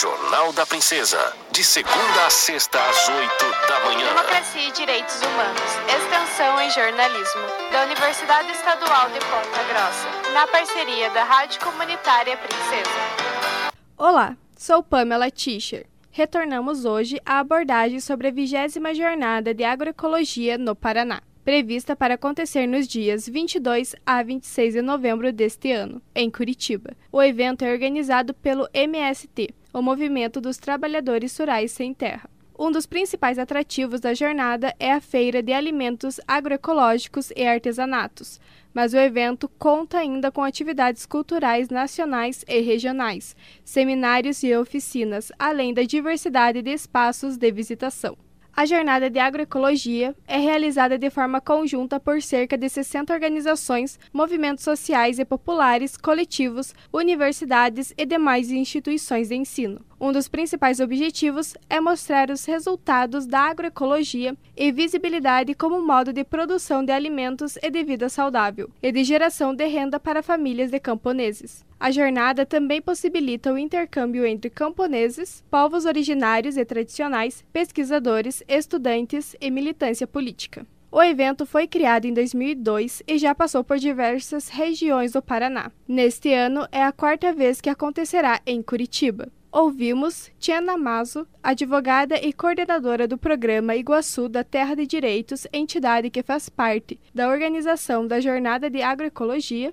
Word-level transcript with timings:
Jornal 0.00 0.50
da 0.54 0.64
Princesa. 0.64 1.18
De 1.52 1.62
segunda 1.62 2.26
a 2.26 2.30
sexta, 2.30 2.78
às 2.88 3.06
oito 3.10 3.44
da 3.68 3.84
manhã. 3.84 4.08
Democracia 4.14 4.66
e 4.66 4.72
Direitos 4.72 5.20
Humanos. 5.20 5.60
Extensão 5.94 6.58
em 6.58 6.70
Jornalismo. 6.70 7.42
Da 7.70 7.84
Universidade 7.84 8.50
Estadual 8.50 9.10
de 9.10 9.18
Ponta 9.18 9.62
Grossa. 9.68 10.32
Na 10.32 10.46
parceria 10.46 11.10
da 11.10 11.22
Rádio 11.24 11.60
Comunitária 11.60 12.34
Princesa. 12.38 13.70
Olá, 13.98 14.38
sou 14.56 14.82
Pamela 14.82 15.30
Tischer. 15.30 15.84
Retornamos 16.10 16.86
hoje 16.86 17.20
à 17.26 17.38
abordagem 17.38 18.00
sobre 18.00 18.28
a 18.28 18.32
vigésima 18.32 18.94
jornada 18.94 19.52
de 19.52 19.64
agroecologia 19.64 20.56
no 20.56 20.74
Paraná 20.74 21.20
prevista 21.44 21.96
para 21.96 22.14
acontecer 22.14 22.66
nos 22.66 22.86
dias 22.86 23.28
22 23.28 23.96
a 24.06 24.22
26 24.22 24.74
de 24.74 24.82
novembro 24.82 25.32
deste 25.32 25.72
ano, 25.72 26.00
em 26.14 26.30
Curitiba. 26.30 26.90
O 27.10 27.20
evento 27.20 27.64
é 27.64 27.72
organizado 27.72 28.32
pelo 28.34 28.68
MST, 28.72 29.48
o 29.72 29.80
Movimento 29.80 30.40
dos 30.40 30.56
Trabalhadores 30.56 31.36
Rurais 31.38 31.70
Sem 31.72 31.94
Terra. 31.94 32.28
Um 32.58 32.70
dos 32.70 32.84
principais 32.84 33.38
atrativos 33.38 34.00
da 34.00 34.12
jornada 34.12 34.74
é 34.78 34.92
a 34.92 35.00
feira 35.00 35.42
de 35.42 35.52
alimentos 35.52 36.20
agroecológicos 36.28 37.32
e 37.34 37.46
artesanatos, 37.46 38.38
mas 38.74 38.92
o 38.92 38.98
evento 38.98 39.48
conta 39.58 39.98
ainda 39.98 40.30
com 40.30 40.42
atividades 40.42 41.06
culturais 41.06 41.70
nacionais 41.70 42.44
e 42.46 42.60
regionais, 42.60 43.34
seminários 43.64 44.42
e 44.42 44.54
oficinas, 44.54 45.32
além 45.38 45.72
da 45.72 45.82
diversidade 45.82 46.60
de 46.60 46.70
espaços 46.70 47.38
de 47.38 47.50
visitação. 47.50 48.16
A 48.52 48.66
jornada 48.66 49.08
de 49.08 49.18
agroecologia 49.18 50.14
é 50.26 50.36
realizada 50.36 50.98
de 50.98 51.08
forma 51.08 51.40
conjunta 51.40 52.00
por 52.00 52.20
cerca 52.20 52.58
de 52.58 52.68
60 52.68 53.12
organizações, 53.12 53.98
movimentos 54.12 54.64
sociais 54.64 55.18
e 55.18 55.24
populares, 55.24 55.96
coletivos, 55.96 56.74
universidades 56.92 57.94
e 57.96 58.04
demais 58.04 58.50
instituições 58.50 59.28
de 59.28 59.36
ensino. 59.36 59.80
Um 60.00 60.12
dos 60.12 60.28
principais 60.28 60.80
objetivos 60.80 61.54
é 61.68 61.80
mostrar 61.80 62.30
os 62.30 62.44
resultados 62.44 63.26
da 63.26 63.40
agroecologia 63.40 64.36
e 64.56 64.72
visibilidade 64.72 65.54
como 65.54 65.80
modo 65.80 66.12
de 66.12 66.24
produção 66.24 66.84
de 66.84 66.92
alimentos 66.92 67.56
e 67.62 67.70
de 67.70 67.84
vida 67.84 68.08
saudável, 68.08 68.68
e 68.82 68.90
de 68.90 69.04
geração 69.04 69.54
de 69.54 69.66
renda 69.66 70.00
para 70.00 70.22
famílias 70.22 70.70
de 70.70 70.80
camponeses. 70.80 71.64
A 71.80 71.90
jornada 71.90 72.44
também 72.44 72.82
possibilita 72.82 73.50
o 73.50 73.56
intercâmbio 73.56 74.26
entre 74.26 74.50
camponeses, 74.50 75.42
povos 75.50 75.86
originários 75.86 76.58
e 76.58 76.64
tradicionais, 76.64 77.42
pesquisadores, 77.54 78.42
estudantes 78.46 79.34
e 79.40 79.50
militância 79.50 80.06
política. 80.06 80.66
O 80.92 81.02
evento 81.02 81.46
foi 81.46 81.66
criado 81.66 82.04
em 82.04 82.12
2002 82.12 83.02
e 83.06 83.16
já 83.16 83.34
passou 83.34 83.64
por 83.64 83.78
diversas 83.78 84.50
regiões 84.50 85.12
do 85.12 85.22
Paraná. 85.22 85.72
Neste 85.88 86.34
ano 86.34 86.68
é 86.70 86.82
a 86.82 86.92
quarta 86.92 87.32
vez 87.32 87.62
que 87.62 87.70
acontecerá 87.70 88.42
em 88.44 88.60
Curitiba. 88.60 89.32
Ouvimos 89.50 90.30
Tiana 90.38 90.76
Mazo, 90.76 91.26
advogada 91.42 92.16
e 92.20 92.32
coordenadora 92.32 93.08
do 93.08 93.16
programa 93.16 93.74
Iguaçu 93.74 94.28
da 94.28 94.44
Terra 94.44 94.76
de 94.76 94.86
Direitos, 94.86 95.46
entidade 95.52 96.10
que 96.10 96.22
faz 96.22 96.50
parte 96.50 97.00
da 97.14 97.28
organização 97.28 98.06
da 98.06 98.20
Jornada 98.20 98.68
de 98.68 98.82
Agroecologia. 98.82 99.72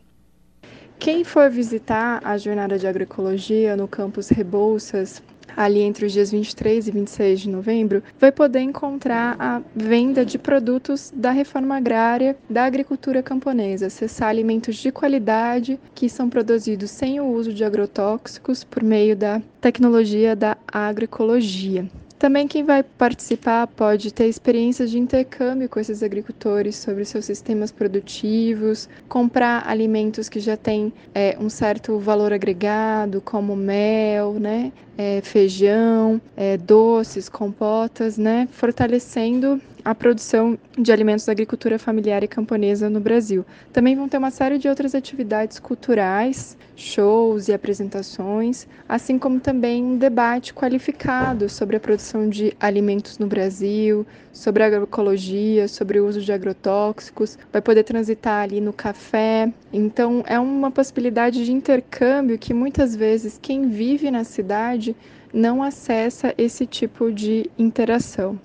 Quem 0.99 1.23
for 1.23 1.49
visitar 1.49 2.19
a 2.23 2.37
Jornada 2.37 2.77
de 2.77 2.87
Agroecologia 2.87 3.77
no 3.77 3.87
campus 3.87 4.29
Rebouças, 4.29 5.21
ali 5.55 5.79
entre 5.79 6.05
os 6.05 6.11
dias 6.11 6.31
23 6.31 6.87
e 6.87 6.91
26 6.91 7.39
de 7.41 7.49
novembro, 7.49 8.03
vai 8.19 8.31
poder 8.31 8.61
encontrar 8.61 9.35
a 9.39 9.61
venda 9.75 10.25
de 10.25 10.39
produtos 10.39 11.13
da 11.15 11.31
reforma 11.31 11.77
agrária 11.77 12.35
da 12.49 12.65
agricultura 12.65 13.21
camponesa, 13.21 13.87
acessar 13.87 14.29
alimentos 14.29 14.75
de 14.75 14.91
qualidade 14.91 15.79
que 15.93 16.09
são 16.09 16.29
produzidos 16.29 16.89
sem 16.89 17.19
o 17.19 17.27
uso 17.27 17.53
de 17.53 17.63
agrotóxicos 17.63 18.63
por 18.63 18.83
meio 18.83 19.15
da 19.15 19.41
tecnologia 19.61 20.35
da 20.35 20.57
agroecologia. 20.67 21.87
Também 22.19 22.47
quem 22.47 22.63
vai 22.63 22.81
participar 22.81 23.67
pode 23.67 24.11
ter 24.11 24.27
experiências 24.27 24.89
de 24.89 24.97
intercâmbio 24.97 25.69
com 25.69 25.79
esses 25.79 26.01
agricultores 26.01 26.75
sobre 26.75 27.05
seus 27.05 27.25
sistemas 27.25 27.71
produtivos, 27.71 28.89
comprar 29.07 29.67
alimentos 29.67 30.27
que 30.27 30.39
já 30.39 30.57
têm 30.57 30.91
é, 31.13 31.37
um 31.39 31.47
certo 31.47 31.99
valor 31.99 32.33
agregado, 32.33 33.21
como 33.21 33.55
mel, 33.55 34.33
né, 34.33 34.71
é, 34.97 35.21
feijão, 35.21 36.19
é, 36.35 36.57
doces, 36.57 37.29
compotas, 37.29 38.17
né, 38.17 38.47
fortalecendo 38.51 39.61
a 39.87 39.95
produção 39.95 40.59
de 40.77 40.91
alimentos 40.91 41.25
da 41.25 41.31
agricultura 41.31 41.79
familiar 41.79 42.21
e 42.21 42.27
camponesa 42.27 42.89
no 42.89 42.99
Brasil. 42.99 43.45
Também 43.71 43.95
vão 43.95 44.09
ter 44.09 44.17
uma 44.17 44.31
série 44.31 44.57
de 44.57 44.67
outras 44.67 44.93
atividades 44.93 45.59
culturais, 45.59 46.57
shows 46.75 47.47
e 47.47 47.53
apresentações, 47.53 48.67
assim 48.89 49.17
como 49.17 49.39
também 49.39 49.81
um 49.81 49.97
debate 49.97 50.53
qualificado 50.53 51.47
sobre 51.47 51.77
a 51.77 51.79
produção 51.79 52.27
de 52.27 52.53
alimentos 52.59 53.17
no 53.17 53.27
Brasil, 53.27 54.05
sobre 54.33 54.61
agroecologia, 54.61 55.69
sobre 55.69 56.01
o 56.01 56.05
uso 56.05 56.19
de 56.19 56.33
agrotóxicos, 56.33 57.39
vai 57.49 57.61
poder 57.61 57.83
transitar 57.83 58.43
ali 58.43 58.59
no 58.59 58.73
café. 58.73 59.49
Então, 59.71 60.21
é 60.27 60.37
uma 60.37 60.69
possibilidade 60.69 61.45
de 61.45 61.53
intercâmbio 61.53 62.37
que 62.37 62.53
muitas 62.53 62.93
vezes 62.93 63.39
quem 63.41 63.69
vive 63.69 64.11
na 64.11 64.25
cidade 64.25 64.93
não 65.33 65.63
acessa 65.63 66.33
esse 66.37 66.65
tipo 66.65 67.09
de 67.09 67.49
interação. 67.57 68.37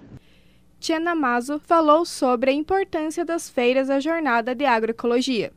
Tia 0.83 0.99
Namazo 0.99 1.61
falou 1.61 2.05
sobre 2.05 2.51
a 2.51 2.53
importância 2.53 3.25
das 3.25 3.49
feiras 3.49 3.87
da 3.87 4.01
jornada 4.01 4.53
de 4.53 4.65
agroecologia. 4.65 5.53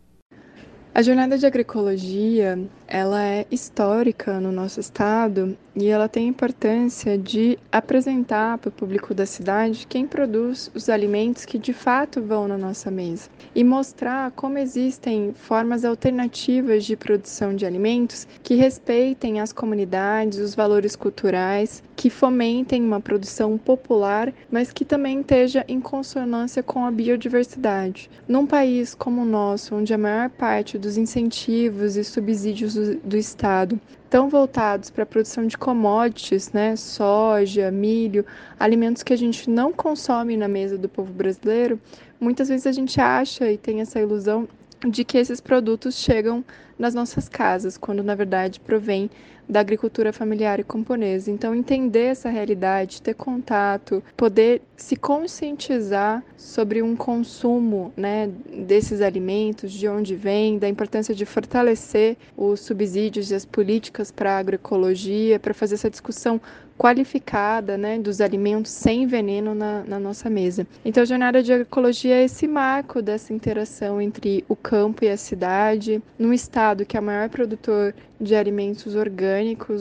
A 0.93 1.01
jornada 1.01 1.35
de 1.35 1.47
agroecologia, 1.47 2.59
ela 2.87 3.23
é 3.23 3.45
histórica 3.49 4.39
no 4.39 4.51
nosso 4.51 4.79
estado 4.79 5.57
e 5.75 5.87
ela 5.87 6.07
tem 6.07 6.25
a 6.25 6.29
importância 6.29 7.17
de 7.17 7.59
apresentar 7.71 8.57
para 8.57 8.69
o 8.69 8.71
público 8.71 9.13
da 9.13 9.25
cidade 9.25 9.85
quem 9.87 10.07
produz 10.07 10.71
os 10.73 10.87
alimentos 10.87 11.45
que 11.45 11.57
de 11.57 11.73
fato 11.73 12.21
vão 12.21 12.47
na 12.47 12.57
nossa 12.57 12.89
mesa 12.89 13.29
e 13.53 13.63
mostrar 13.63 14.31
como 14.31 14.57
existem 14.57 15.33
formas 15.33 15.83
alternativas 15.83 16.85
de 16.85 16.95
produção 16.95 17.55
de 17.55 17.65
alimentos 17.65 18.27
que 18.41 18.55
respeitem 18.55 19.41
as 19.41 19.51
comunidades, 19.51 20.39
os 20.39 20.55
valores 20.55 20.95
culturais, 20.95 21.83
que 21.95 22.09
fomentem 22.09 22.81
uma 22.81 22.99
produção 22.99 23.57
popular, 23.57 24.33
mas 24.51 24.71
que 24.71 24.85
também 24.85 25.21
esteja 25.21 25.65
em 25.67 25.79
consonância 25.79 26.61
com 26.61 26.85
a 26.85 26.91
biodiversidade. 26.91 28.09
Num 28.27 28.45
país 28.45 28.93
como 28.93 29.21
o 29.21 29.25
nosso, 29.25 29.75
onde 29.75 29.93
a 29.93 29.97
maior 29.97 30.29
parte 30.29 30.77
dos 30.77 30.97
incentivos 30.97 31.95
e 31.95 32.03
subsídios 32.03 32.74
do, 32.75 32.95
do 32.97 33.17
Estado 33.17 33.79
estão 34.03 34.29
voltados 34.29 34.89
para 34.89 35.03
a 35.03 35.05
produção 35.05 35.47
de 35.47 35.57
commodities, 35.57 36.51
né, 36.51 36.75
soja, 36.75 37.71
milho, 37.71 38.25
alimentos 38.59 39.03
que 39.03 39.13
a 39.13 39.17
gente 39.17 39.49
não 39.49 39.73
consome 39.73 40.37
na 40.37 40.47
mesa 40.47 40.77
do 40.77 40.87
povo 40.87 41.11
brasileiro, 41.11 41.79
muitas 42.19 42.49
vezes 42.49 42.67
a 42.67 42.71
gente 42.71 43.01
acha 43.01 43.51
e 43.51 43.57
tem 43.57 43.81
essa 43.81 43.99
ilusão 43.99 44.47
de 44.87 45.03
que 45.03 45.17
esses 45.17 45.41
produtos 45.41 45.95
chegam 45.95 46.43
nas 46.77 46.93
nossas 46.93 47.27
casas, 47.27 47.77
quando 47.77 48.03
na 48.03 48.15
verdade 48.15 48.59
provém 48.59 49.09
da 49.47 49.59
agricultura 49.59 50.11
familiar 50.11 50.59
e 50.59 50.63
camponesa. 50.63 51.31
Então, 51.31 51.55
entender 51.55 52.05
essa 52.05 52.29
realidade, 52.29 53.01
ter 53.01 53.13
contato, 53.13 54.03
poder 54.17 54.61
se 54.75 54.95
conscientizar 54.95 56.23
sobre 56.35 56.81
um 56.81 56.95
consumo 56.95 57.93
né, 57.95 58.29
desses 58.67 59.01
alimentos, 59.01 59.71
de 59.71 59.87
onde 59.87 60.15
vem, 60.15 60.57
da 60.57 60.67
importância 60.67 61.15
de 61.15 61.25
fortalecer 61.25 62.17
os 62.35 62.59
subsídios 62.59 63.31
e 63.31 63.35
as 63.35 63.45
políticas 63.45 64.11
para 64.11 64.35
a 64.35 64.37
agroecologia, 64.39 65.39
para 65.39 65.53
fazer 65.53 65.75
essa 65.75 65.89
discussão 65.89 66.41
qualificada 66.77 67.77
né, 67.77 67.97
dos 67.97 68.19
alimentos 68.19 68.71
sem 68.71 69.07
veneno 69.07 69.55
na, 69.55 69.83
na, 69.85 69.99
nossa 69.99 70.29
mesa. 70.29 70.67
Então, 70.83 71.03
a 71.03 71.05
jornada 71.05 71.41
de 71.41 71.53
agroecologia 71.53 72.15
é 72.15 72.25
esse 72.25 72.47
marco 72.47 73.01
dessa 73.01 73.33
interação 73.33 74.01
entre 74.01 74.43
o 74.49 74.55
campo 74.55 75.05
e 75.05 75.09
a 75.09 75.15
cidade, 75.15 76.01
num 76.19 76.33
estado 76.33 76.85
que 76.85 76.97
é 76.97 76.99
o 76.99 77.03
maior 77.03 77.29
produtor 77.29 77.95
de 78.19 78.35
alimentos 78.35 78.95
orgânicos 78.95 79.34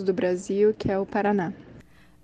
do 0.05 0.13
Brasil, 0.13 0.75
que 0.77 0.91
é 0.91 0.99
o 0.99 1.07
Paraná. 1.07 1.53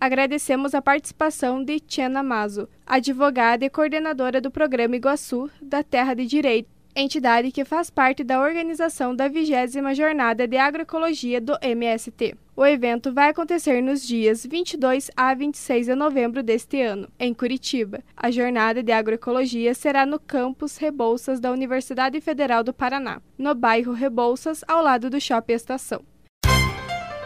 Agradecemos 0.00 0.74
a 0.74 0.80
participação 0.80 1.62
de 1.62 1.78
Tiana 1.78 2.22
Mazo, 2.22 2.68
advogada 2.86 3.64
e 3.64 3.70
coordenadora 3.70 4.40
do 4.40 4.50
programa 4.50 4.96
Iguaçu 4.96 5.50
da 5.60 5.82
Terra 5.82 6.14
de 6.14 6.26
Direito 6.26 6.80
entidade 6.94 7.52
que 7.52 7.64
faz 7.64 7.90
parte 7.90 8.24
da 8.24 8.40
organização 8.40 9.14
da 9.14 9.28
20 9.28 9.94
Jornada 9.94 10.46
de 10.46 10.56
Agroecologia 10.56 11.40
do 11.40 11.56
MST. 11.62 12.34
O 12.56 12.66
evento 12.66 13.12
vai 13.12 13.30
acontecer 13.30 13.80
nos 13.80 14.06
dias 14.06 14.44
22 14.44 15.10
a 15.16 15.32
26 15.32 15.86
de 15.86 15.94
novembro 15.94 16.42
deste 16.42 16.82
ano, 16.82 17.08
em 17.18 17.32
Curitiba. 17.32 18.00
A 18.14 18.30
jornada 18.30 18.82
de 18.82 18.92
agroecologia 18.92 19.72
será 19.72 20.04
no 20.04 20.18
campus 20.18 20.76
Rebouças 20.76 21.40
da 21.40 21.50
Universidade 21.50 22.20
Federal 22.20 22.62
do 22.62 22.74
Paraná, 22.74 23.22
no 23.38 23.54
bairro 23.54 23.92
Rebouças, 23.92 24.62
ao 24.68 24.82
lado 24.82 25.08
do 25.08 25.20
Shopping 25.20 25.54
Estação. 25.54 26.09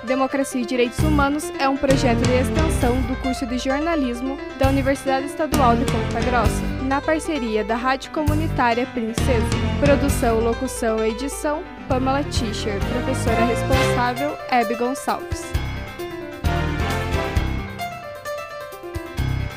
Democracia 0.04 0.60
e 0.60 0.66
Direitos 0.66 0.98
Humanos 0.98 1.50
é 1.58 1.68
um 1.68 1.76
projeto 1.76 2.20
de 2.20 2.34
extensão 2.34 3.00
do 3.02 3.16
curso 3.22 3.46
de 3.46 3.58
jornalismo 3.58 4.38
da 4.58 4.68
Universidade 4.68 5.26
Estadual 5.26 5.76
de 5.76 5.84
Ponta 5.86 6.20
Grossa, 6.20 6.62
na 6.84 7.00
parceria 7.00 7.64
da 7.64 7.74
Rádio 7.74 8.12
Comunitária 8.12 8.86
Princesa. 8.86 9.46
Produção, 9.80 10.40
locução 10.40 11.04
e 11.04 11.10
edição: 11.10 11.62
Pamela 11.88 12.22
Tischer, 12.24 12.78
professora 12.80 13.44
responsável: 13.46 14.36
Hebe 14.50 14.74
Gonçalves. 14.76 15.63